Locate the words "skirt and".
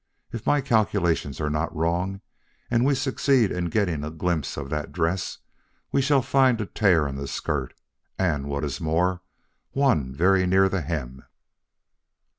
7.27-8.47